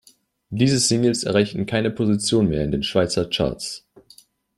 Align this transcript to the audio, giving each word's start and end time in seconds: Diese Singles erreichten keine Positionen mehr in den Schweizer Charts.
Diese 0.49 0.79
Singles 0.79 1.25
erreichten 1.25 1.67
keine 1.67 1.91
Positionen 1.91 2.49
mehr 2.49 2.63
in 2.63 2.71
den 2.71 2.81
Schweizer 2.81 3.25
Charts. 3.29 3.85